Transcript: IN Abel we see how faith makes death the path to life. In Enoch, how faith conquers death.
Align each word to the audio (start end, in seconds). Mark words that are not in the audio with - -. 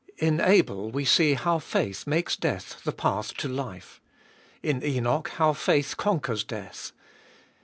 IN 0.17 0.39
Abel 0.41 0.89
we 0.89 1.05
see 1.05 1.35
how 1.35 1.59
faith 1.59 2.07
makes 2.07 2.35
death 2.35 2.83
the 2.83 2.91
path 2.91 3.35
to 3.37 3.47
life. 3.47 4.01
In 4.63 4.83
Enoch, 4.83 5.27
how 5.35 5.53
faith 5.53 5.95
conquers 5.95 6.43
death. 6.43 6.91